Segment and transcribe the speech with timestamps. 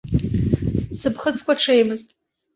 [0.99, 2.09] Сыԥхыӡқәа ҽеимызт.